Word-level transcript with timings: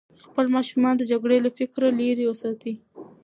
خپل 0.25 0.45
ماشومان 0.55 0.93
د 0.97 1.03
جګړې 1.11 1.37
له 1.45 1.49
فکره 1.57 1.87
لرې 1.99 2.25
وساتئ. 2.27 2.73